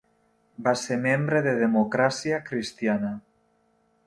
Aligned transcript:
Va 0.67 0.71
ser 0.83 0.97
membre 1.03 1.41
de 1.49 1.53
Democràcia 1.59 2.43
Cristiana. 2.51 3.13